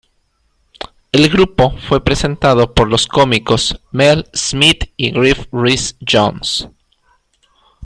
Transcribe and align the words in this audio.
El 1.11 1.29
grupo 1.29 1.77
fue 1.77 2.03
presentado 2.03 2.73
por 2.73 2.87
los 2.89 3.05
cómicos 3.05 3.81
Mel 3.91 4.27
Smith 4.33 4.85
y 4.97 5.11
Griff 5.11 5.45
Rhys 5.51 5.95
Jones. 6.11 6.67